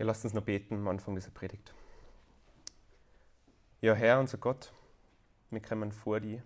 [0.00, 1.74] Ja, lasst uns noch beten am Anfang dieser Predigt.
[3.82, 4.72] Ja, Herr, unser Gott,
[5.50, 6.42] wir kommen vor dir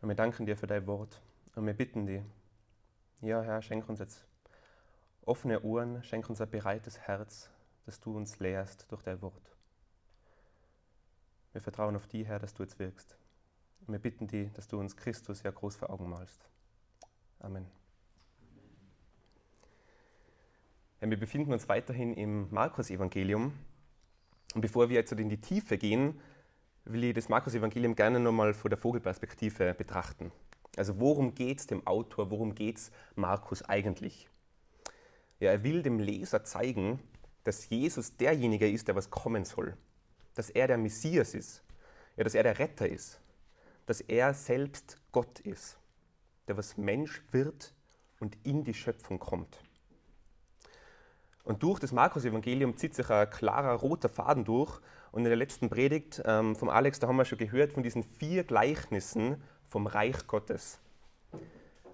[0.00, 1.20] und wir danken dir für dein Wort
[1.56, 2.22] und wir bitten dich,
[3.20, 4.24] ja, Herr, schenk uns jetzt
[5.22, 7.50] offene Ohren, schenk uns ein bereites Herz,
[7.84, 9.56] dass du uns lehrst durch dein Wort.
[11.52, 13.16] Wir vertrauen auf dich, Herr, dass du jetzt wirkst.
[13.80, 16.48] Und wir bitten dich, dass du uns Christus ja groß vor Augen malst.
[17.40, 17.77] Amen.
[21.00, 23.52] Wir befinden uns weiterhin im Markus-Evangelium.
[24.54, 26.20] Und bevor wir jetzt in die Tiefe gehen,
[26.84, 30.32] will ich das Markus-Evangelium gerne nochmal von der Vogelperspektive betrachten.
[30.76, 34.28] Also worum geht es dem Autor, worum geht es Markus eigentlich?
[35.38, 36.98] Ja, er will dem Leser zeigen,
[37.44, 39.76] dass Jesus derjenige ist, der was kommen soll.
[40.34, 41.62] Dass er der Messias ist.
[42.16, 43.20] Ja, dass er der Retter ist.
[43.86, 45.78] Dass er selbst Gott ist.
[46.48, 47.72] Der was Mensch wird
[48.18, 49.62] und in die Schöpfung kommt.
[51.48, 54.80] Und durch das Markus-Evangelium zieht sich ein klarer roter Faden durch.
[55.12, 58.02] Und in der letzten Predigt ähm, vom Alex, da haben wir schon gehört von diesen
[58.02, 60.78] vier Gleichnissen vom Reich Gottes.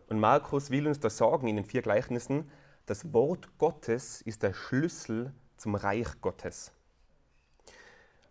[0.09, 2.51] Und Markus will uns da sagen in den vier Gleichnissen,
[2.87, 6.73] das Wort Gottes ist der Schlüssel zum Reich Gottes.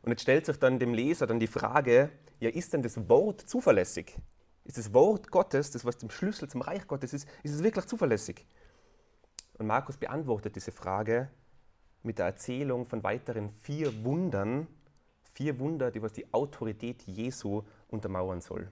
[0.01, 2.09] Und jetzt stellt sich dann dem Leser dann die Frage,
[2.41, 4.13] ja, ist denn das Wort zuverlässig?
[4.65, 7.85] Ist das Wort Gottes, das was dem Schlüssel zum Reich Gottes ist, ist es wirklich
[7.85, 8.45] zuverlässig?
[9.57, 11.29] Und Markus beantwortet diese Frage
[12.01, 14.67] mit der Erzählung von weiteren vier Wundern,
[15.33, 18.71] vier Wunder, die was die Autorität Jesu untermauern soll.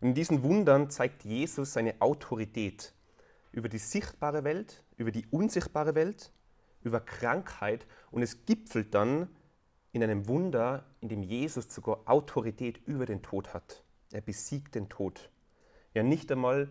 [0.00, 2.92] Und in diesen Wundern zeigt Jesus seine Autorität
[3.52, 6.32] über die sichtbare Welt, über die unsichtbare Welt,
[6.82, 9.28] über Krankheit und es gipfelt dann
[9.92, 13.82] in einem Wunder, in dem Jesus sogar Autorität über den Tod hat.
[14.12, 15.30] Er besiegt den Tod.
[15.94, 16.68] Ja, nicht einmal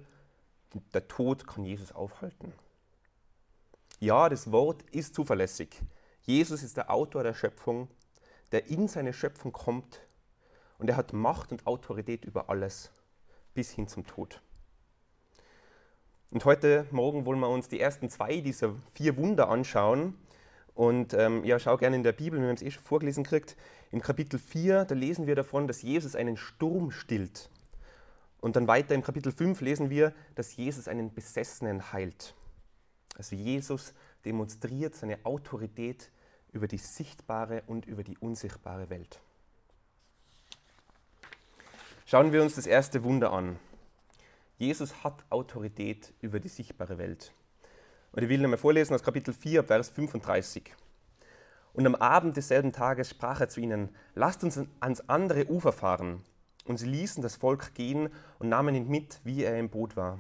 [0.94, 2.54] der Tod kann Jesus aufhalten.
[4.00, 5.82] Ja, das Wort ist zuverlässig.
[6.22, 7.88] Jesus ist der Autor der Schöpfung,
[8.52, 10.02] der in seine Schöpfung kommt
[10.78, 12.92] und er hat Macht und Autorität über alles
[13.54, 14.42] bis hin zum Tod.
[16.30, 20.16] Und heute Morgen wollen wir uns die ersten zwei dieser vier Wunder anschauen.
[20.76, 23.56] Und ähm, ja, schau gerne in der Bibel, wenn man es eh schon vorgelesen kriegt.
[23.92, 27.50] Im Kapitel 4, da lesen wir davon, dass Jesus einen Sturm stillt.
[28.40, 32.36] Und dann weiter im Kapitel 5 lesen wir, dass Jesus einen Besessenen heilt.
[33.18, 33.94] Also Jesus
[34.26, 36.12] demonstriert seine Autorität
[36.52, 39.20] über die sichtbare und über die unsichtbare Welt.
[42.06, 43.60] Schauen wir uns das erste Wunder an.
[44.58, 47.34] Jesus hat Autorität über die sichtbare Welt.
[48.12, 50.74] Und ich will nochmal vorlesen aus Kapitel 4, Vers 35.
[51.74, 56.24] Und am Abend desselben Tages sprach er zu ihnen, lasst uns ans andere Ufer fahren.
[56.68, 60.20] Und sie ließen das Volk gehen und nahmen ihn mit, wie er im Boot war.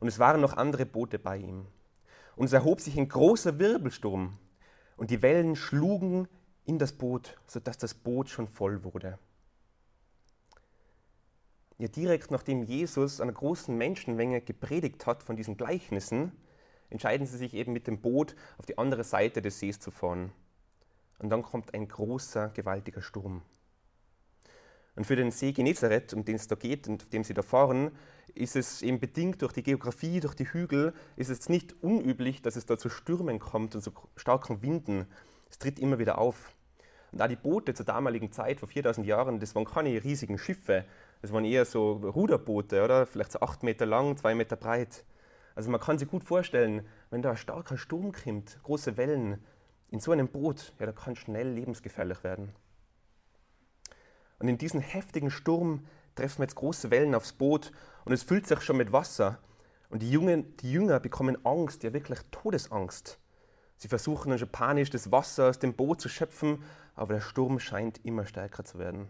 [0.00, 1.66] Und es waren noch andere Boote bei ihm.
[2.36, 4.38] Und es erhob sich ein großer Wirbelsturm,
[4.96, 6.28] und die Wellen schlugen
[6.64, 9.18] in das Boot, sodass das Boot schon voll wurde.
[11.78, 16.32] Ja, direkt nachdem Jesus einer großen Menschenmenge gepredigt hat von diesen Gleichnissen,
[16.90, 20.32] entscheiden sie sich eben mit dem Boot auf die andere Seite des Sees zu fahren.
[21.18, 23.42] Und dann kommt ein großer, gewaltiger Sturm.
[24.96, 27.42] Und für den See Genezareth, um den es da geht und auf dem sie da
[27.42, 27.90] fahren,
[28.34, 32.56] ist es eben bedingt durch die Geografie, durch die Hügel, ist es nicht unüblich, dass
[32.56, 35.06] es da zu Stürmen kommt und zu starken Winden.
[35.50, 36.52] Es tritt immer wieder auf.
[37.12, 40.84] Und auch die Boote zur damaligen Zeit, vor 4000 Jahren, das waren keine riesigen Schiffe,
[41.22, 43.06] das waren eher so Ruderboote, oder?
[43.06, 45.04] Vielleicht so acht Meter lang, zwei Meter breit.
[45.54, 49.38] Also man kann sich gut vorstellen, wenn da ein starker Sturm kommt, große Wellen,
[49.90, 52.52] in so einem Boot, ja, da kann schnell lebensgefährlich werden.
[54.44, 57.72] Und in diesem heftigen Sturm treffen jetzt große Wellen aufs Boot
[58.04, 59.38] und es füllt sich schon mit Wasser.
[59.88, 63.18] Und die, Jungen, die Jünger bekommen Angst, ja wirklich Todesangst.
[63.78, 66.62] Sie versuchen dann schon panisch das Wasser aus dem Boot zu schöpfen,
[66.94, 69.08] aber der Sturm scheint immer stärker zu werden.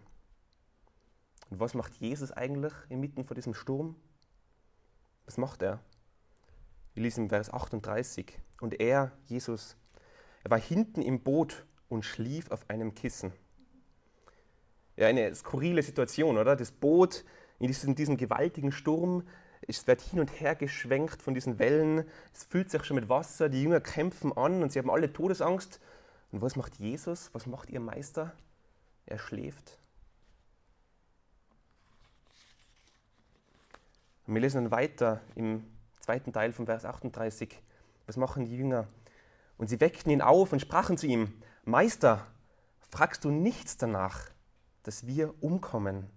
[1.51, 3.97] Und was macht Jesus eigentlich inmitten von diesem Sturm?
[5.25, 5.81] Was macht er?
[6.93, 8.39] Wir lesen im Vers 38.
[8.61, 9.77] Und er, Jesus,
[10.45, 13.33] er war hinten im Boot und schlief auf einem Kissen.
[14.97, 16.57] Ja, eine skurrile Situation, oder?
[16.57, 17.25] Das Boot
[17.59, 19.27] in diesem, diesem gewaltigen Sturm,
[19.67, 23.49] es wird hin und her geschwenkt von diesen Wellen, es füllt sich schon mit Wasser,
[23.49, 25.81] die Jünger kämpfen an und sie haben alle Todesangst.
[26.33, 27.31] Und was macht Jesus?
[27.33, 28.33] Was macht ihr Meister?
[29.07, 29.79] Er schläft.
[34.27, 35.65] Und wir lesen dann weiter im
[36.01, 37.61] zweiten Teil von Vers 38.
[38.07, 38.87] Was machen die Jünger?
[39.59, 41.33] Und sie weckten ihn auf und sprachen zu ihm,
[41.65, 42.27] Meister,
[42.91, 44.31] fragst du nichts danach,
[44.85, 46.09] dass wir umkommen.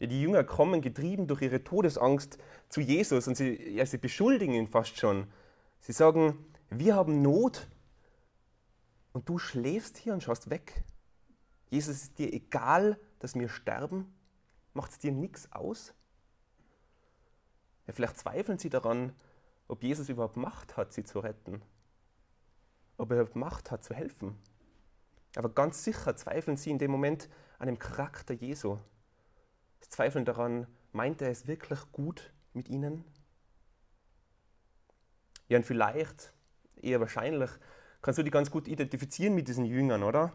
[0.00, 2.38] Die Jünger kommen getrieben durch ihre Todesangst
[2.68, 5.26] zu Jesus und sie, ja, sie beschuldigen ihn fast schon.
[5.80, 7.68] Sie sagen, wir haben Not
[9.12, 10.84] und du schläfst hier und schaust weg.
[11.70, 14.14] Jesus, ist dir egal, dass wir sterben?
[14.72, 15.92] Macht es dir nichts aus?
[17.86, 19.12] Ja, vielleicht zweifeln sie daran,
[19.66, 21.62] ob Jesus überhaupt Macht hat, sie zu retten.
[22.96, 24.38] Ob er überhaupt Macht hat, zu helfen.
[25.38, 27.28] Aber ganz sicher zweifeln sie in dem Moment
[27.60, 28.78] an dem Charakter Jesu.
[29.78, 33.04] Sie zweifeln daran, meint er es wirklich gut mit ihnen?
[35.46, 36.32] Ja, und vielleicht,
[36.74, 37.50] eher wahrscheinlich,
[38.02, 40.32] kannst du dich ganz gut identifizieren mit diesen Jüngern, oder?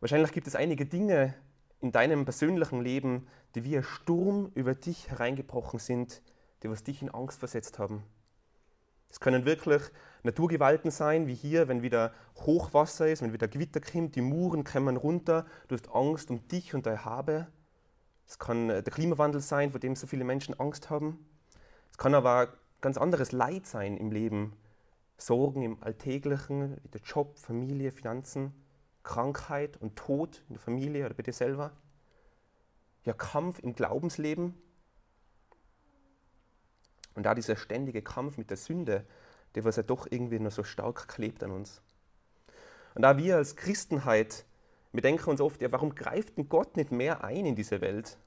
[0.00, 1.34] Wahrscheinlich gibt es einige Dinge
[1.80, 6.22] in deinem persönlichen Leben, die wie ein Sturm über dich hereingebrochen sind,
[6.62, 8.02] die was dich in Angst versetzt haben.
[9.10, 9.82] Es können wirklich
[10.22, 14.96] Naturgewalten sein, wie hier, wenn wieder Hochwasser ist, wenn wieder Gewitter kommt, die Muren kämmern
[14.96, 17.48] runter, du hast Angst um dich und dein Habe.
[18.26, 21.26] Es kann äh, der Klimawandel sein, vor dem so viele Menschen Angst haben.
[21.90, 24.56] Es kann aber ganz anderes Leid sein im Leben.
[25.18, 28.52] Sorgen im Alltäglichen, wie der Job, Familie, Finanzen,
[29.02, 31.72] Krankheit und Tod in der Familie oder bei dir selber.
[33.04, 34.54] Ja, Kampf im Glaubensleben.
[37.14, 39.04] Und da dieser ständige Kampf mit der Sünde,
[39.54, 41.82] der was ja doch irgendwie nur so stark klebt an uns.
[42.94, 44.44] Und da wir als Christenheit,
[44.92, 48.18] wir denken uns oft, ja, warum greift denn Gott nicht mehr ein in diese Welt?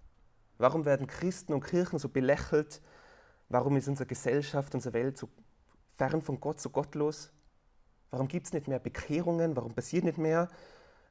[0.58, 2.82] Warum werden Christen und Kirchen so belächelt?
[3.50, 5.30] Warum ist unsere Gesellschaft, unsere Welt so
[5.98, 7.32] fern von Gott, so gottlos?
[8.10, 9.56] Warum gibt es nicht mehr Bekehrungen?
[9.56, 10.50] Warum passiert nicht mehr?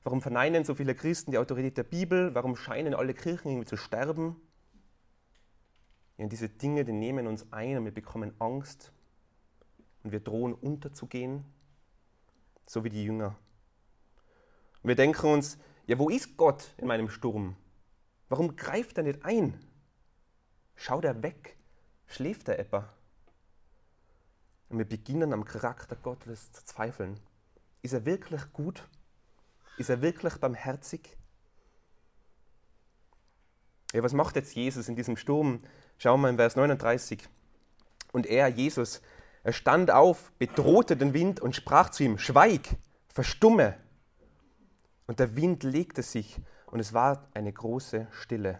[0.02, 2.34] Warum verneinen so viele Christen die Autorität der Bibel?
[2.34, 4.36] Warum scheinen alle Kirchen irgendwie zu sterben?
[6.16, 8.92] Ja, diese Dinge, die nehmen uns ein und wir bekommen Angst
[10.04, 11.44] und wir drohen unterzugehen,
[12.66, 13.36] so wie die Jünger.
[14.82, 17.56] Und wir denken uns, ja, wo ist Gott in meinem Sturm?
[18.28, 19.58] Warum greift er nicht ein?
[20.76, 21.56] Schaut er weg?
[22.06, 22.88] Schläft er etwa?
[24.68, 27.18] Und wir beginnen am Charakter Gottes zu zweifeln.
[27.82, 28.86] Ist er wirklich gut?
[29.78, 31.16] Ist er wirklich barmherzig?
[33.92, 35.60] Ja, was macht jetzt Jesus in diesem Sturm?
[35.98, 37.28] Schauen wir in Vers 39.
[38.12, 39.00] Und er, Jesus,
[39.44, 42.76] er stand auf, bedrohte den Wind und sprach zu ihm, Schweig,
[43.08, 43.76] verstumme.
[45.06, 48.58] Und der Wind legte sich und es war eine große Stille.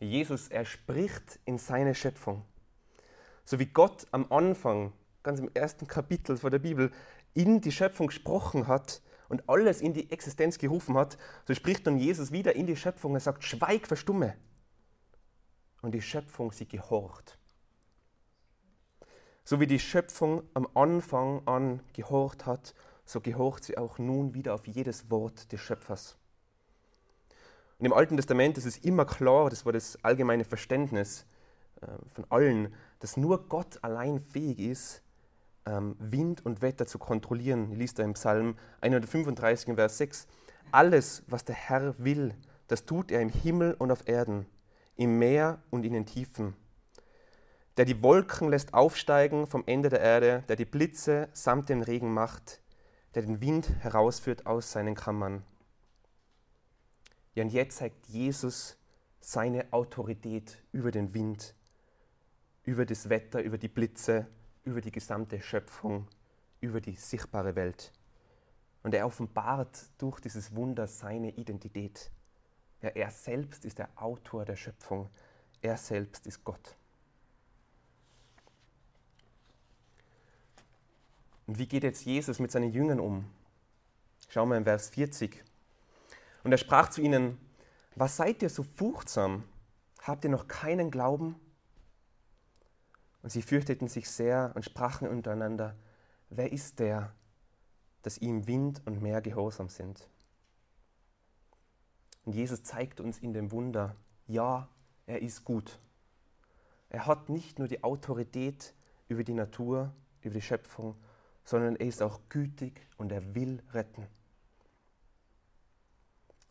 [0.00, 2.44] Jesus, er spricht in seine Schöpfung.
[3.46, 4.92] So wie Gott am Anfang,
[5.22, 6.92] ganz im ersten Kapitel vor der Bibel,
[7.32, 9.00] in die Schöpfung gesprochen hat
[9.30, 13.14] und alles in die Existenz gerufen hat, so spricht nun Jesus wieder in die Schöpfung
[13.14, 14.36] und sagt, schweig, verstumme.
[15.80, 17.39] Und die Schöpfung, sie gehorcht.
[19.44, 24.54] So wie die Schöpfung am Anfang an gehorcht hat, so gehorcht sie auch nun wieder
[24.54, 26.16] auf jedes Wort des Schöpfers.
[27.78, 31.24] Und im Alten Testament ist es immer klar, das war das allgemeine Verständnis
[31.80, 35.02] äh, von allen, dass nur Gott allein fähig ist,
[35.66, 37.72] ähm, Wind und Wetter zu kontrollieren.
[37.72, 40.26] Ich liest da im Psalm 135, Vers 6.
[40.72, 42.34] Alles, was der Herr will,
[42.68, 44.46] das tut er im Himmel und auf Erden,
[44.96, 46.54] im Meer und in den Tiefen.
[47.80, 52.12] Der die Wolken lässt aufsteigen vom Ende der Erde, der die Blitze samt dem Regen
[52.12, 52.60] macht,
[53.14, 55.42] der den Wind herausführt aus seinen Kammern.
[57.34, 58.76] Ja, und jetzt zeigt Jesus
[59.18, 61.54] seine Autorität über den Wind,
[62.64, 64.26] über das Wetter, über die Blitze,
[64.62, 66.06] über die gesamte Schöpfung,
[66.60, 67.94] über die sichtbare Welt.
[68.82, 72.10] Und er offenbart durch dieses Wunder seine Identität.
[72.82, 75.08] Ja, er selbst ist der Autor der Schöpfung.
[75.62, 76.76] Er selbst ist Gott.
[81.50, 83.24] Und wie geht jetzt Jesus mit seinen Jüngern um?
[84.28, 85.42] Schauen wir in Vers 40.
[86.44, 87.38] Und er sprach zu ihnen,
[87.96, 89.42] was seid ihr so furchtsam?
[90.00, 91.34] Habt ihr noch keinen Glauben?
[93.24, 95.74] Und sie fürchteten sich sehr und sprachen untereinander,
[96.28, 97.12] wer ist der,
[98.02, 100.08] dass ihm Wind und Meer gehorsam sind?
[102.26, 103.96] Und Jesus zeigt uns in dem Wunder,
[104.28, 104.68] ja,
[105.04, 105.80] er ist gut.
[106.90, 108.72] Er hat nicht nur die Autorität
[109.08, 109.92] über die Natur,
[110.22, 110.94] über die Schöpfung,
[111.44, 114.06] sondern er ist auch gütig und er will retten.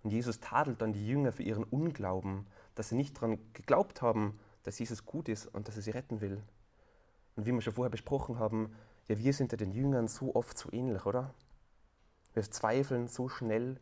[0.03, 4.39] Und Jesus tadelt dann die Jünger für ihren Unglauben, dass sie nicht daran geglaubt haben,
[4.63, 6.41] dass Jesus gut ist und dass er sie retten will.
[7.35, 8.73] Und wie wir schon vorher besprochen haben,
[9.07, 11.33] ja, wir sind ja den Jüngern so oft so ähnlich, oder?
[12.33, 13.79] Wir zweifeln so schnell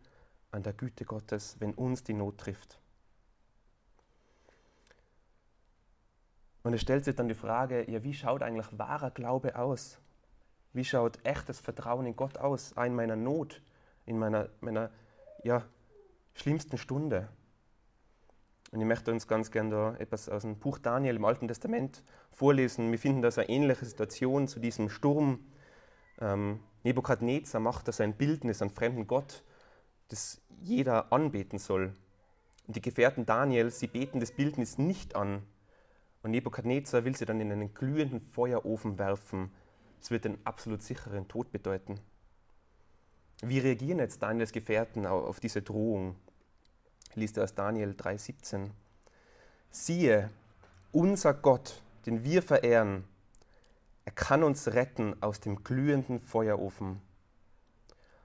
[0.52, 2.80] an der Güte Gottes, wenn uns die Not trifft.
[6.64, 10.00] Und es stellt sich dann die Frage, ja, wie schaut eigentlich wahrer Glaube aus?
[10.77, 13.63] Wie schaut echtes Vertrauen in Gott aus, in meiner Not,
[14.05, 14.91] in meiner, meiner
[15.43, 15.65] ja,
[16.36, 17.29] schlimmsten Stunde?
[18.72, 22.03] Und ich möchte uns ganz gerne da etwas aus dem Buch Daniel im Alten Testament
[22.31, 22.91] vorlesen.
[22.91, 25.39] Wir finden da eine ähnliche Situation zu diesem Sturm.
[26.22, 29.43] Ähm, Nebukadnezar macht da sein Bildnis an fremden Gott,
[30.10, 31.96] das jeder anbeten soll.
[32.67, 35.41] Und die Gefährten Daniel, sie beten das Bildnis nicht an.
[36.22, 39.51] Und Nebukadnezar will sie dann in einen glühenden Feuerofen werfen.
[40.00, 42.00] Das wird den absolut sicheren Tod bedeuten.
[43.42, 46.16] Wie reagieren jetzt Daniels Gefährten auf diese Drohung?
[47.13, 48.70] Liest er aus Daniel 3,17.
[49.70, 50.30] Siehe,
[50.92, 53.04] unser Gott, den wir verehren,
[54.06, 57.01] er kann uns retten aus dem glühenden Feuerofen.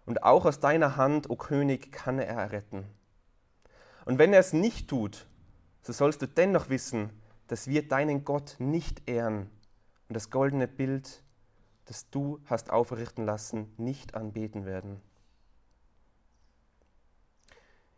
[0.06, 2.84] Und auch aus deiner Hand, o König, kann er retten.
[4.04, 5.26] Und wenn er es nicht tut,
[5.82, 7.10] so sollst du dennoch wissen,
[7.48, 9.50] dass wir deinen Gott nicht ehren
[10.08, 11.21] und das goldene Bild,
[11.92, 15.02] das du hast aufrichten lassen, nicht anbeten werden.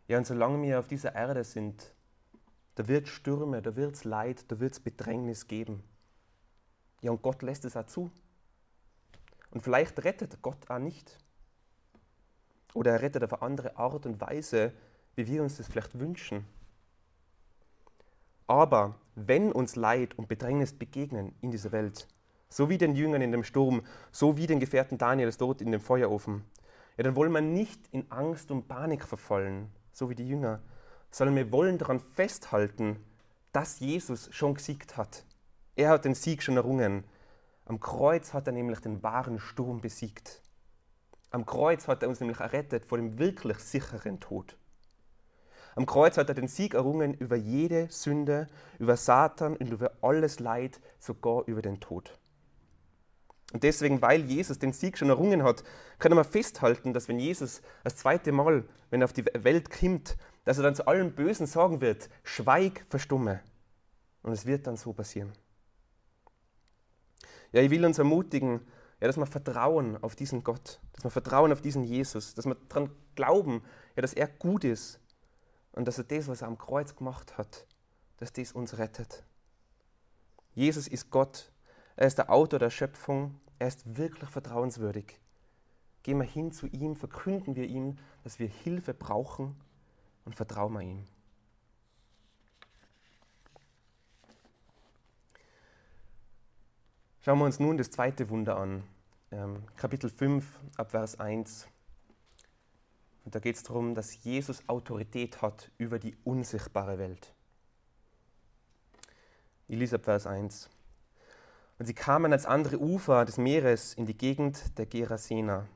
[0.09, 1.95] Ja, und solange wir auf dieser Erde sind,
[2.75, 5.81] da wird Stürme, da wird es Leid, da wird es Bedrängnis geben.
[7.03, 8.11] Ja, und Gott lässt es auch zu.
[9.51, 11.17] Und vielleicht rettet Gott auch nicht.
[12.73, 14.73] Oder er rettet auf eine andere Art und Weise,
[15.15, 16.45] wie wir uns das vielleicht wünschen.
[18.45, 22.09] Aber wenn uns Leid und Bedrängnis begegnen in dieser Welt,
[22.49, 25.81] so wie den Jüngern in dem Sturm, so wie den Gefährten Daniels dort in dem
[25.81, 26.45] Feuerofen,
[26.97, 30.61] ja, dann wollen wir nicht in Angst und Panik verfallen, so wie die Jünger,
[31.11, 32.97] sondern wir wollen daran festhalten,
[33.51, 35.25] dass Jesus schon gesiegt hat.
[35.75, 37.03] Er hat den Sieg schon errungen.
[37.65, 40.41] Am Kreuz hat er nämlich den wahren Sturm besiegt.
[41.31, 44.57] Am Kreuz hat er uns nämlich errettet vor dem wirklich sicheren Tod.
[45.75, 48.47] Am Kreuz hat er den Sieg errungen über jede Sünde,
[48.79, 52.17] über Satan und über alles Leid, sogar über den Tod.
[53.53, 55.63] Und deswegen, weil Jesus den Sieg schon errungen hat,
[55.99, 60.17] können wir festhalten, dass wenn Jesus das zweite Mal, wenn er auf die Welt kommt,
[60.43, 63.41] dass er dann zu allem Bösen sagen wird, schweig, verstumme.
[64.23, 65.31] Und es wird dann so passieren.
[67.51, 68.61] Ja, ich will uns ermutigen,
[68.99, 72.55] ja, dass wir vertrauen auf diesen Gott, dass wir vertrauen auf diesen Jesus, dass wir
[72.67, 73.63] daran glauben,
[73.95, 74.99] ja, dass er gut ist
[75.71, 77.67] und dass er das, was er am Kreuz gemacht hat,
[78.17, 79.23] dass das uns rettet.
[80.53, 81.51] Jesus ist Gott,
[81.95, 85.17] er ist der Autor der Schöpfung, er ist wirklich vertrauenswürdig.
[86.03, 89.55] Gehen wir hin zu ihm, verkünden wir ihm, dass wir Hilfe brauchen
[90.25, 91.05] und vertrauen wir ihm.
[97.21, 98.83] Schauen wir uns nun das zweite Wunder an,
[99.31, 100.45] ähm, Kapitel 5
[100.77, 101.67] ab Vers 1.
[103.23, 107.33] Und da geht es darum, dass Jesus Autorität hat über die unsichtbare Welt.
[109.67, 110.69] Ich lese ab Vers 1.
[111.77, 115.67] Und sie kamen ans andere Ufer des Meeres in die Gegend der Gerasena.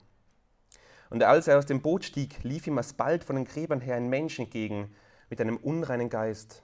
[1.09, 4.09] Und als er aus dem Boot stieg, lief ihm alsbald von den Gräbern her ein
[4.09, 4.93] Mensch entgegen
[5.29, 6.63] mit einem unreinen Geist.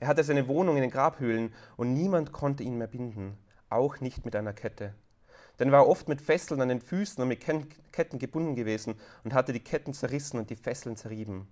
[0.00, 4.24] Er hatte seine Wohnung in den Grabhöhlen und niemand konnte ihn mehr binden, auch nicht
[4.24, 4.94] mit einer Kette.
[5.58, 9.32] Denn er war oft mit Fesseln an den Füßen und mit Ketten gebunden gewesen und
[9.32, 11.46] hatte die Ketten zerrissen und die Fesseln zerrieben.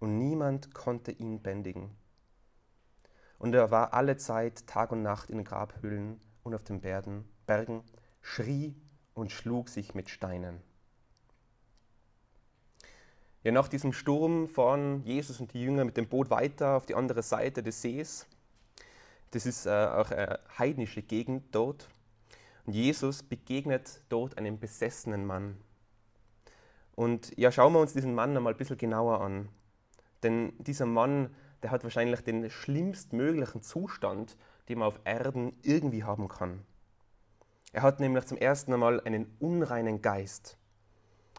[0.00, 1.96] Und niemand konnte ihn bändigen.
[3.38, 7.28] Und er war alle Zeit, Tag und Nacht in den Grabhöhlen und auf den Bergen,
[7.46, 7.82] Bergen,
[8.22, 8.74] schrie
[9.14, 10.60] und schlug sich mit Steinen.
[13.42, 16.94] Ja, nach diesem Sturm fahren Jesus und die Jünger mit dem Boot weiter auf die
[16.94, 18.26] andere Seite des Sees.
[19.32, 21.88] Das ist äh, auch eine heidnische Gegend dort.
[22.64, 25.56] Und Jesus begegnet dort einem besessenen Mann.
[26.94, 29.48] Und ja, schauen wir uns diesen Mann einmal ein bisschen genauer an.
[30.22, 34.36] Denn dieser Mann, der hat wahrscheinlich den schlimmstmöglichen Zustand,
[34.68, 36.62] den man auf Erden irgendwie haben kann.
[37.72, 40.56] Er hat nämlich zum ersten Einmal einen unreinen Geist.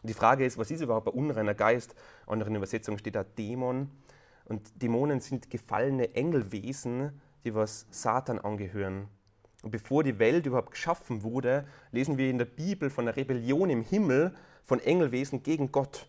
[0.04, 1.94] Die Frage ist, was ist überhaupt ein unreiner Geist?
[2.26, 3.90] In anderen Übersetzungen steht da Dämon.
[4.44, 9.08] Und Dämonen sind gefallene Engelwesen, die was Satan angehören.
[9.62, 13.70] Und bevor die Welt überhaupt geschaffen wurde, lesen wir in der Bibel von der Rebellion
[13.70, 16.08] im Himmel von Engelwesen gegen Gott,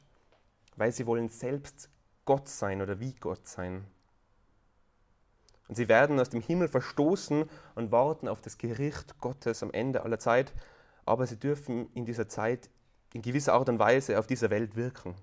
[0.76, 1.90] weil sie wollen selbst
[2.26, 3.86] Gott sein oder wie Gott sein.
[5.70, 10.04] Und sie werden aus dem Himmel verstoßen und warten auf das Gericht Gottes am Ende
[10.04, 10.52] aller Zeit,
[11.06, 12.70] aber sie dürfen in dieser Zeit
[13.14, 15.14] in gewisser Art und Weise auf dieser Welt wirken.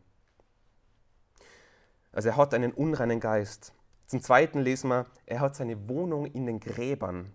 [2.12, 3.72] Also er hat einen unreinen Geist.
[4.06, 7.32] Zum Zweiten lesen wir, er hat seine Wohnung in den Gräbern.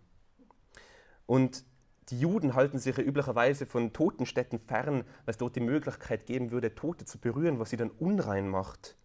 [1.25, 1.65] Und
[2.09, 6.51] die Juden halten sich ja üblicherweise von Totenstätten fern, weil es dort die Möglichkeit geben
[6.51, 8.95] würde, Tote zu berühren, was sie dann unrein macht.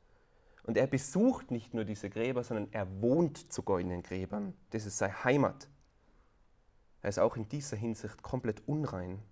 [0.67, 4.53] Und er besucht nicht nur diese Gräber, sondern er wohnt sogar in den Gräbern.
[4.71, 5.69] Das ist seine Heimat.
[7.03, 9.23] Er ist auch in dieser Hinsicht komplett unrein.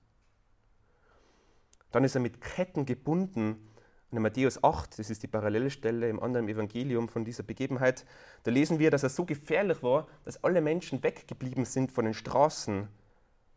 [1.90, 3.68] Dann ist er mit Ketten gebunden
[4.10, 8.06] Und in Matthäus 8, das ist die Parallelstelle im anderen Evangelium von dieser Begebenheit,
[8.44, 12.14] da lesen wir, dass er so gefährlich war, dass alle Menschen weggeblieben sind von den
[12.14, 12.86] Straßen,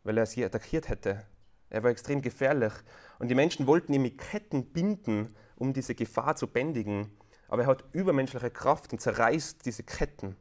[0.04, 1.24] weil er sie attackiert hätte.
[1.70, 2.74] Er war extrem gefährlich.
[3.20, 7.12] Und die Menschen wollten ihn mit Ketten binden, um diese Gefahr zu bändigen.
[7.48, 10.36] Aber er hat übermenschliche Kraft und zerreißt diese Ketten.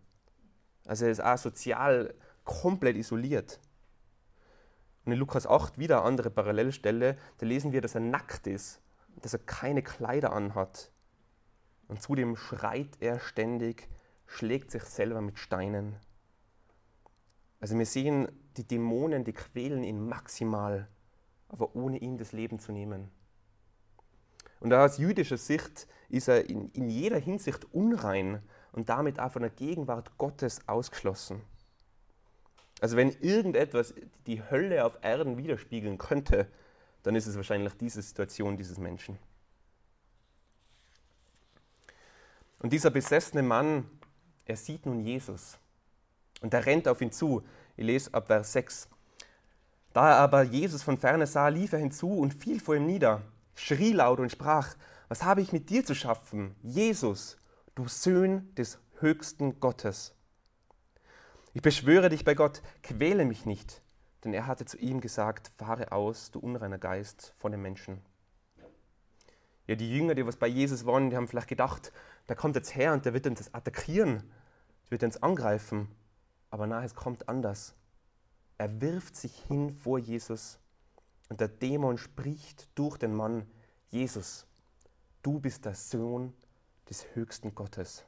[0.87, 3.61] Also er ist auch sozial komplett isoliert.
[5.05, 8.81] Und in Lukas 8 wieder eine andere Parallelstelle, da lesen wir, dass er nackt ist,
[9.23, 10.91] dass er keine Kleider anhat.
[11.89, 13.89] Und zudem schreit er ständig,
[14.27, 15.97] schlägt sich selber mit Steinen.
[17.61, 20.89] Also wir sehen, die Dämonen, die quälen ihn maximal,
[21.49, 23.11] aber ohne ihm das Leben zu nehmen.
[24.61, 29.43] Und aus jüdischer Sicht ist er in, in jeder Hinsicht unrein und damit auch von
[29.43, 31.43] der Gegenwart Gottes ausgeschlossen.
[32.81, 33.95] Also wenn irgendetwas
[34.27, 36.47] die Hölle auf Erden widerspiegeln könnte,
[37.03, 39.19] dann ist es wahrscheinlich diese Situation dieses Menschen.
[42.59, 43.89] Und dieser besessene Mann,
[44.45, 45.59] er sieht nun Jesus
[46.41, 47.43] und er rennt auf ihn zu.
[47.77, 48.89] Ich lese ab Vers 6.
[49.93, 53.23] Da er aber Jesus von ferne sah, lief er hinzu und fiel vor ihm nieder,
[53.57, 54.77] schrie laut und sprach,
[55.09, 57.37] was habe ich mit dir zu schaffen, Jesus,
[57.75, 60.15] du Sohn des höchsten Gottes?
[61.55, 63.83] Ich beschwöre dich bei Gott, quäle mich nicht.
[64.25, 68.03] Denn er hatte zu ihm gesagt, fahre aus, du unreiner Geist, von den Menschen.
[69.67, 71.93] Ja, die Jünger, die was bei Jesus waren, die haben vielleicht gedacht,
[72.29, 74.23] der kommt jetzt her und der wird uns attackieren,
[74.85, 75.89] der wird uns angreifen.
[76.51, 77.75] Aber nein, es kommt anders.
[78.59, 80.59] Er wirft sich hin vor Jesus
[81.29, 83.47] und der Dämon spricht durch den Mann,
[83.91, 84.47] Jesus,
[85.23, 86.35] du bist der Sohn
[86.89, 88.05] des höchsten Gottes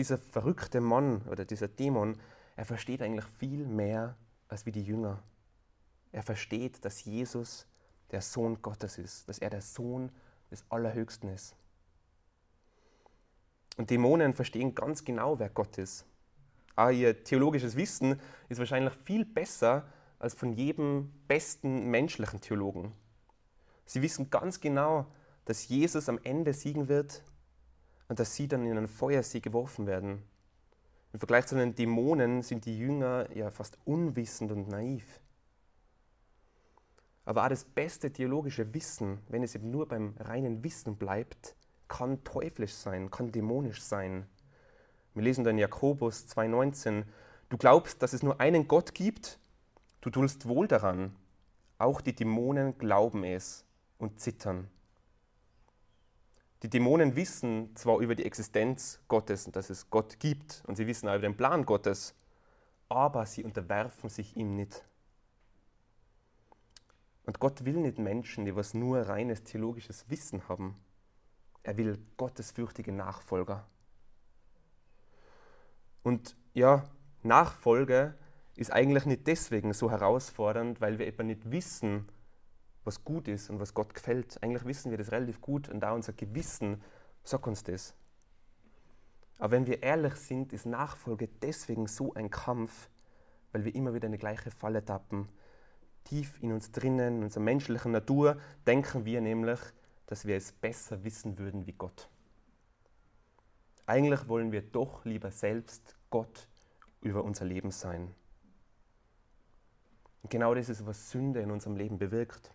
[0.00, 2.16] dieser verrückte Mann oder dieser Dämon,
[2.56, 4.16] er versteht eigentlich viel mehr
[4.48, 5.22] als wie die Jünger.
[6.12, 7.66] Er versteht, dass Jesus
[8.10, 10.10] der Sohn Gottes ist, dass er der Sohn
[10.50, 11.54] des Allerhöchsten ist.
[13.76, 16.04] Und Dämonen verstehen ganz genau, wer Gott ist.
[16.74, 19.86] Aber ihr theologisches Wissen ist wahrscheinlich viel besser
[20.20, 22.92] als von jedem besten menschlichen Theologen.
[23.86, 25.06] Sie wissen ganz genau,
[25.46, 27.24] dass Jesus am Ende siegen wird
[28.08, 30.22] und dass sie dann in einen Feuersee geworfen werden.
[31.12, 35.20] Im Vergleich zu den Dämonen sind die Jünger ja fast unwissend und naiv.
[37.24, 41.56] Aber auch das beste theologische Wissen, wenn es eben nur beim reinen Wissen bleibt,
[41.88, 44.26] kann teuflisch sein, kann dämonisch sein.
[45.14, 47.04] Wir lesen dann Jakobus 2,19:
[47.48, 49.40] Du glaubst, dass es nur einen Gott gibt,
[50.00, 51.16] du tust wohl daran.
[51.78, 53.64] Auch die Dämonen glauben es
[53.98, 54.68] und zittern.
[56.62, 60.86] Die Dämonen wissen zwar über die Existenz Gottes und dass es Gott gibt und sie
[60.86, 62.14] wissen auch über den Plan Gottes,
[62.88, 64.84] aber sie unterwerfen sich ihm nicht.
[67.24, 70.76] Und Gott will nicht Menschen, die was nur reines theologisches Wissen haben.
[71.62, 73.66] Er will gottesfürchtige Nachfolger.
[76.02, 76.84] Und ja,
[77.22, 78.14] Nachfolge
[78.56, 82.08] ist eigentlich nicht deswegen so herausfordernd, weil wir etwa nicht wissen,
[82.84, 84.42] was gut ist und was Gott gefällt.
[84.42, 86.82] Eigentlich wissen wir das relativ gut und auch unser Gewissen
[87.24, 87.94] sagt uns das.
[89.38, 92.90] Aber wenn wir ehrlich sind, ist Nachfolge deswegen so ein Kampf,
[93.52, 95.28] weil wir immer wieder in die gleiche Falle tappen.
[96.04, 99.60] Tief in uns drinnen, in unserer menschlichen Natur, denken wir nämlich,
[100.06, 102.08] dass wir es besser wissen würden wie Gott.
[103.86, 106.48] Eigentlich wollen wir doch lieber selbst Gott
[107.00, 108.14] über unser Leben sein.
[110.22, 112.52] Und genau das ist, was Sünde in unserem Leben bewirkt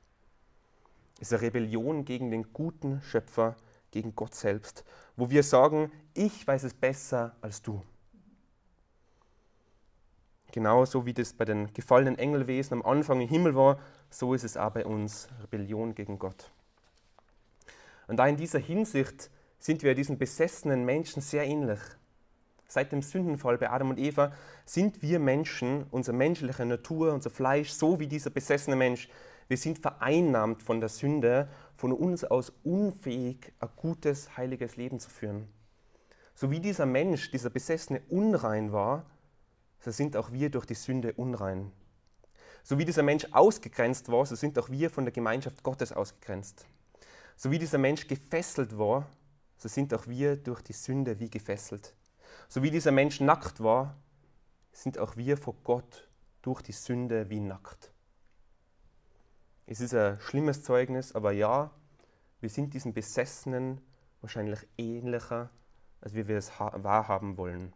[1.19, 3.55] ist eine Rebellion gegen den guten Schöpfer,
[3.91, 4.83] gegen Gott selbst,
[5.15, 7.81] wo wir sagen, ich weiß es besser als du.
[10.51, 14.57] Genauso wie das bei den gefallenen Engelwesen am Anfang im Himmel war, so ist es
[14.57, 16.51] auch bei uns Rebellion gegen Gott.
[18.07, 21.79] Und da in dieser Hinsicht sind wir diesen besessenen Menschen sehr ähnlich.
[22.67, 24.33] Seit dem Sündenfall bei Adam und Eva
[24.65, 29.09] sind wir Menschen, unsere menschliche Natur, unser Fleisch, so wie dieser besessene Mensch,
[29.47, 35.09] wir sind vereinnahmt von der Sünde, von uns aus unfähig, ein gutes, heiliges Leben zu
[35.09, 35.47] führen.
[36.33, 39.05] So wie dieser Mensch, dieser Besessene unrein war,
[39.79, 41.71] so sind auch wir durch die Sünde unrein.
[42.63, 46.65] So wie dieser Mensch ausgegrenzt war, so sind auch wir von der Gemeinschaft Gottes ausgegrenzt.
[47.37, 49.05] So wie dieser Mensch gefesselt war,
[49.57, 51.93] so sind auch wir durch die Sünde wie gefesselt.
[52.47, 53.95] So wie dieser Mensch nackt war,
[54.71, 56.07] sind auch wir vor Gott
[56.41, 57.91] durch die Sünde wie nackt.
[59.67, 61.71] Es ist ein schlimmes Zeugnis, aber ja,
[62.39, 63.81] wir sind diesen Besessenen
[64.21, 65.49] wahrscheinlich ähnlicher,
[66.01, 67.73] als wie wir es wahrhaben wollen.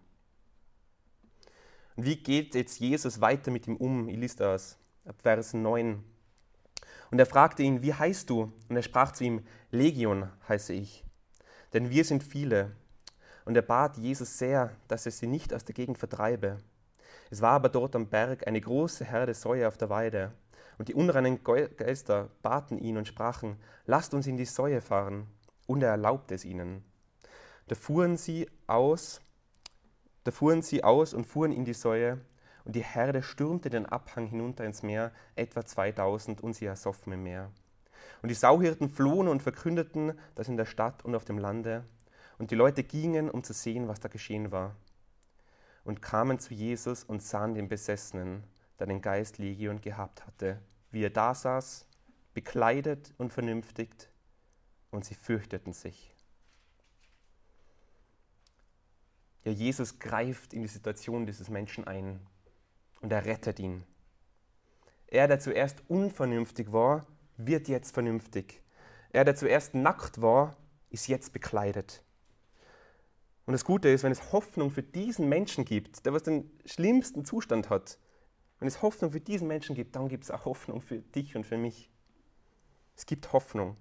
[1.95, 4.07] Und wie geht jetzt Jesus weiter mit ihm um?
[4.07, 6.03] Ich lese das ab Vers 9.
[7.11, 8.53] Und er fragte ihn, wie heißt du?
[8.69, 11.03] Und er sprach zu ihm, Legion heiße ich,
[11.73, 12.75] denn wir sind viele.
[13.45, 16.57] Und er bat Jesus sehr, dass er sie nicht aus der Gegend vertreibe.
[17.29, 20.31] Es war aber dort am Berg eine große Herde Säue auf der Weide.
[20.77, 25.27] Und die unreinen Geister baten ihn und sprachen, lasst uns in die Säue fahren.
[25.67, 26.83] Und er erlaubte es ihnen.
[27.67, 29.21] Da fuhren sie aus,
[30.23, 32.19] da fuhren sie aus und fuhren in die Säue,
[32.65, 37.23] und die Herde stürmte den Abhang hinunter ins Meer, etwa 2000, und sie ersoffen im
[37.23, 37.51] Meer.
[38.21, 41.83] Und die Sauhirten flohen und verkündeten das in der Stadt und auf dem Lande.
[42.39, 44.75] Und die Leute gingen, um zu sehen, was da geschehen war.
[45.83, 48.43] Und kamen zu Jesus und sahen den Besessenen,
[48.79, 51.85] der den Geist Legion gehabt hatte, wie er da saß,
[52.33, 54.09] bekleidet und vernünftigt,
[54.91, 56.15] und sie fürchteten sich.
[59.43, 62.19] Ja, Jesus greift in die Situation dieses Menschen ein
[63.01, 63.83] und er rettet ihn.
[65.07, 67.05] Er, der zuerst unvernünftig war,
[67.37, 68.61] wird jetzt vernünftig.
[69.11, 70.55] Er, der zuerst nackt war,
[70.89, 72.03] ist jetzt bekleidet.
[73.49, 77.25] Und das Gute ist, wenn es Hoffnung für diesen Menschen gibt, der was den schlimmsten
[77.25, 77.97] Zustand hat,
[78.59, 81.47] wenn es Hoffnung für diesen Menschen gibt, dann gibt es auch Hoffnung für dich und
[81.47, 81.89] für mich.
[82.95, 83.75] Es gibt Hoffnung.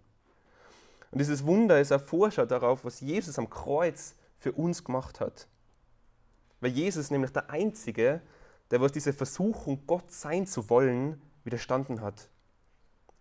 [1.11, 5.49] Und dieses Wunder ist ein Vorschau darauf, was Jesus am Kreuz für uns gemacht hat.
[6.61, 8.23] Weil Jesus nämlich der Einzige,
[8.71, 12.31] der was diese Versuchung, Gott sein zu wollen, widerstanden hat.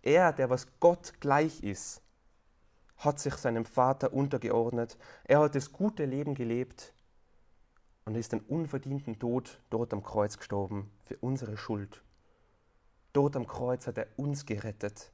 [0.00, 2.00] Er, der was Gott gleich ist,
[2.98, 4.98] hat sich seinem Vater untergeordnet.
[5.24, 6.92] Er hat das gute Leben gelebt
[8.04, 12.02] und ist den unverdienten Tod dort am Kreuz gestorben für unsere Schuld.
[13.12, 15.12] Dort am Kreuz hat er uns gerettet.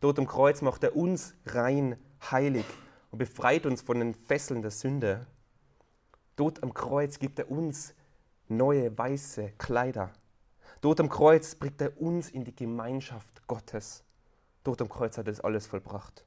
[0.00, 1.96] Dort am Kreuz macht er uns rein,
[2.30, 2.66] heilig
[3.10, 5.26] und befreit uns von den Fesseln der Sünde.
[6.36, 7.94] Dort am Kreuz gibt er uns
[8.48, 10.12] neue weiße Kleider.
[10.80, 14.02] Dort am Kreuz bringt er uns in die Gemeinschaft Gottes.
[14.64, 16.24] Dort am Kreuz hat er das alles vollbracht.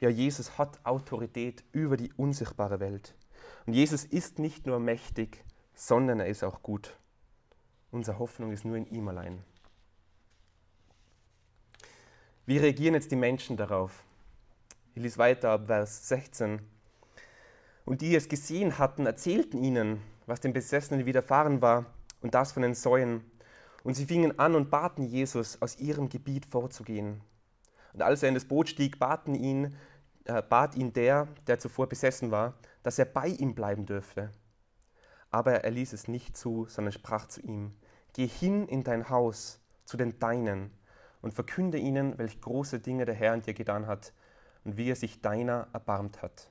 [0.00, 3.14] Ja, Jesus hat Autorität über die unsichtbare Welt.
[3.66, 6.96] Und Jesus ist nicht nur mächtig, sondern er ist auch gut.
[7.90, 9.44] Unsere Hoffnung ist nur in ihm allein.
[12.46, 14.02] Wie reagieren jetzt die Menschen darauf?
[14.94, 16.60] Ich lese weiter ab Vers 16.
[17.84, 21.86] Und die es gesehen hatten, erzählten ihnen, was den Besessenen widerfahren war
[22.22, 23.22] und das von den Säuen.
[23.84, 27.20] Und sie fingen an und baten Jesus, aus ihrem Gebiet vorzugehen.
[27.92, 29.76] Und als er in das Boot stieg, baten ihn,
[30.24, 34.30] äh, bat ihn der, der zuvor besessen war, dass er bei ihm bleiben dürfte.
[35.30, 37.74] Aber er ließ es nicht zu, sondern sprach zu ihm,
[38.12, 40.72] Geh hin in dein Haus, zu den Deinen,
[41.22, 44.12] und verkünde ihnen, welch große Dinge der Herr an dir getan hat
[44.64, 46.50] und wie er sich deiner erbarmt hat.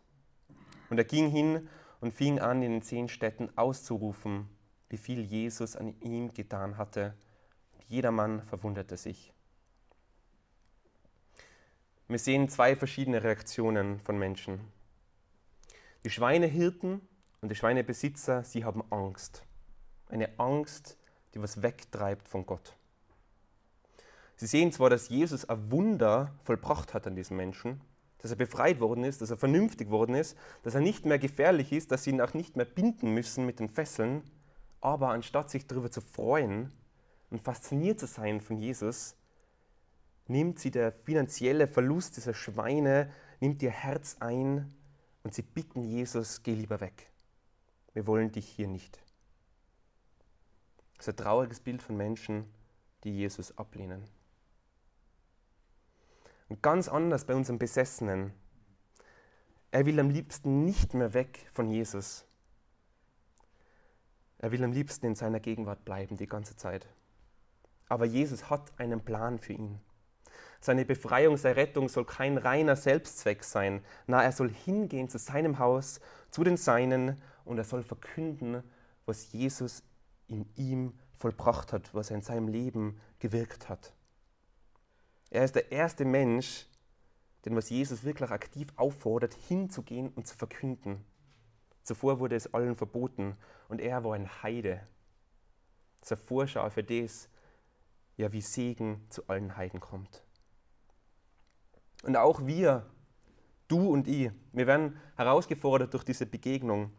[0.90, 1.68] Und er ging hin
[2.02, 4.48] und fing an, in den zehn Städten auszurufen,
[4.90, 7.14] wie viel Jesus an ihm getan hatte.
[7.74, 9.34] Und jedermann verwunderte sich.
[12.10, 14.62] Wir sehen zwei verschiedene Reaktionen von Menschen.
[16.04, 17.02] Die Schweinehirten
[17.40, 19.44] und die Schweinebesitzer, sie haben Angst.
[20.08, 20.98] Eine Angst,
[21.36, 22.76] die was wegtreibt von Gott.
[24.38, 27.80] Sie sehen zwar, dass Jesus ein Wunder vollbracht hat an diesen Menschen,
[28.18, 31.72] dass er befreit worden ist, dass er vernünftig worden ist, dass er nicht mehr gefährlich
[31.72, 34.24] ist, dass sie ihn auch nicht mehr binden müssen mit den Fesseln,
[34.82, 36.74] aber anstatt sich darüber zu freuen
[37.30, 39.16] und fasziniert zu sein von Jesus,
[40.30, 44.74] nimmt sie der finanzielle Verlust dieser Schweine, nimmt ihr Herz ein
[45.24, 47.12] und sie bitten Jesus, geh lieber weg.
[47.94, 49.02] Wir wollen dich hier nicht.
[50.98, 52.46] Das ist ein trauriges Bild von Menschen,
[53.04, 54.04] die Jesus ablehnen.
[56.48, 58.34] Und ganz anders bei unserem Besessenen.
[59.72, 62.26] Er will am liebsten nicht mehr weg von Jesus.
[64.40, 66.88] Er will am liebsten in seiner Gegenwart bleiben die ganze Zeit.
[67.88, 69.80] Aber Jesus hat einen Plan für ihn.
[70.62, 73.82] Seine Befreiung, seine Rettung soll kein reiner Selbstzweck sein.
[74.08, 78.64] Na, er soll hingehen zu seinem Haus, zu den Seinen und er soll verkünden,
[79.06, 79.84] was Jesus
[80.28, 83.94] in ihm vollbracht hat, was er in seinem Leben gewirkt hat.
[85.30, 86.68] Er ist der erste Mensch,
[87.46, 91.06] den was Jesus wirklich aktiv auffordert, hinzugehen und zu verkünden.
[91.84, 94.82] Zuvor wurde es allen verboten und er war ein Heide.
[96.08, 97.30] Eine Vorschau für das,
[98.18, 100.24] ja, wie Segen zu allen Heiden kommt.
[102.04, 102.86] Und auch wir,
[103.68, 106.92] du und ich, wir werden herausgefordert durch diese Begegnung.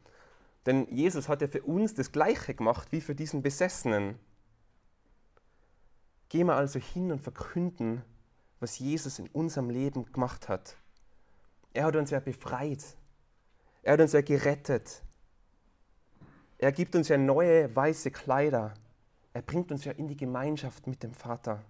[0.67, 4.19] Denn Jesus hat ja für uns das Gleiche gemacht wie für diesen Besessenen.
[6.29, 8.03] Gehen wir also hin und verkünden,
[8.61, 10.77] was Jesus in unserem Leben gemacht hat.
[11.73, 12.85] Er hat uns ja befreit.
[13.83, 15.03] Er hat uns ja gerettet.
[16.59, 18.75] Er gibt uns ja neue weiße Kleider.
[19.33, 21.65] Er bringt uns ja in die Gemeinschaft mit dem Vater.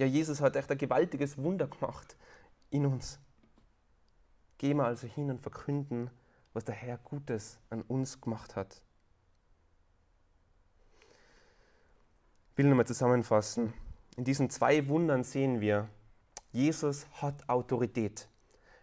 [0.00, 2.16] Ja, Jesus hat echt ein gewaltiges Wunder gemacht
[2.70, 3.18] in uns.
[4.56, 6.08] Gehen wir also hin und verkünden,
[6.54, 8.80] was der Herr Gutes an uns gemacht hat.
[12.50, 13.74] Ich will nochmal zusammenfassen.
[14.16, 15.90] In diesen zwei Wundern sehen wir,
[16.50, 18.26] Jesus hat Autorität.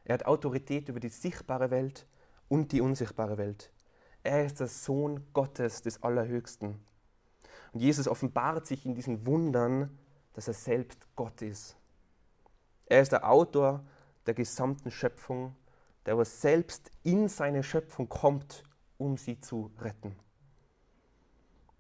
[0.06, 2.06] Er hat Autorität über die sichtbare Welt
[2.48, 3.72] und die unsichtbare Welt.
[4.22, 6.80] Er ist der Sohn Gottes des Allerhöchsten.
[7.74, 9.98] Und Jesus offenbart sich in diesen Wundern,
[10.38, 11.76] dass er selbst Gott ist.
[12.86, 13.84] Er ist der Autor
[14.28, 15.56] der gesamten Schöpfung,
[16.06, 18.64] der aber selbst in seine Schöpfung kommt,
[19.00, 20.16] um sie zu retten.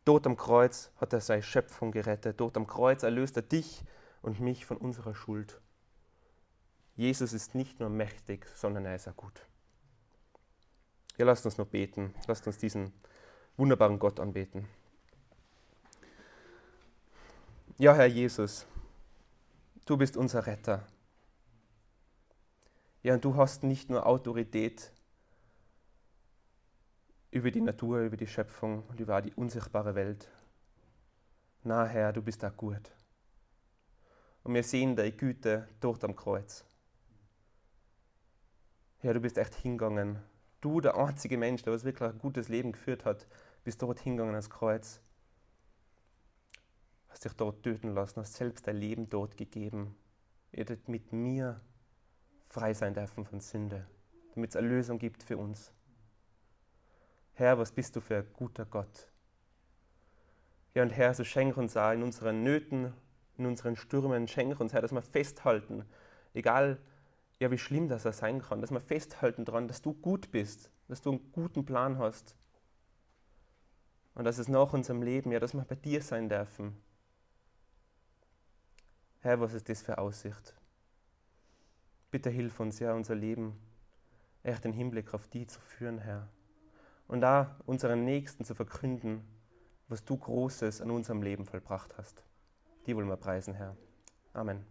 [0.06, 2.40] Dort am Kreuz hat er seine Schöpfung gerettet.
[2.40, 3.84] Dort am Kreuz erlöst er dich
[4.24, 5.62] und mich von unserer Schuld.
[6.96, 9.46] Jesus ist nicht nur mächtig, sondern er ist auch gut.
[11.18, 12.12] Ja, lasst uns noch beten.
[12.26, 12.92] Lasst uns diesen
[13.56, 14.68] wunderbaren Gott anbeten.
[17.80, 18.66] Ja, Herr Jesus,
[19.86, 20.88] du bist unser Retter.
[23.04, 24.92] Ja, und du hast nicht nur Autorität
[27.30, 30.28] über die Natur, über die Schöpfung und über die unsichtbare Welt.
[31.62, 32.96] Na Herr, du bist da gut.
[34.42, 36.66] Und wir sehen deine Güte dort am Kreuz.
[38.98, 40.18] Herr, du bist echt hingegangen.
[40.62, 43.28] Du, der einzige Mensch, der was wirklich ein gutes Leben geführt hat,
[43.64, 45.00] bist dort hingegangen ans Kreuz.
[47.28, 49.98] Hast dich dort töten lassen, hast selbst dein Leben dort gegeben.
[50.54, 51.60] Ihr hättet mit mir
[52.48, 53.86] frei sein dürfen von Sünde,
[54.34, 55.74] damit es Erlösung gibt für uns.
[57.34, 59.10] Herr, was bist du für ein guter Gott?
[60.74, 62.94] Ja, und Herr, so schenk uns auch in unseren Nöten,
[63.38, 65.84] in unseren Stürmen, schenk uns, Herr, dass wir festhalten,
[66.34, 66.80] egal
[67.40, 71.02] ja, wie schlimm das sein kann, dass wir festhalten daran, dass du gut bist, dass
[71.02, 72.38] du einen guten Plan hast.
[74.16, 76.87] Und dass es nach unserem Leben, ja, dass wir bei dir sein dürfen.
[79.28, 80.56] Herr, was ist das für Aussicht?
[82.12, 83.60] Bitte hilf uns, ja, unser Leben
[84.42, 86.30] echt den Hinblick auf die zu führen, Herr
[87.10, 89.28] und da unseren Nächsten zu verkünden,
[89.90, 92.24] was du Großes an unserem Leben vollbracht hast.
[92.86, 93.76] Die wollen wir preisen, Herr.
[94.32, 94.66] Amen.